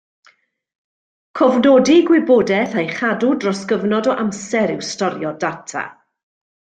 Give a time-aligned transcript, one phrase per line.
[1.39, 5.85] Cofnodi gwybodaeth a'i chadw dros gyfnod o amser yw storio data.